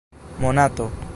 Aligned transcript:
monato 0.39 0.89